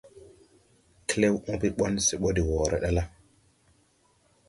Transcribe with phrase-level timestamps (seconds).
[1.07, 3.03] Klew oobe ɓɔn se de wɔɔre ɗa la,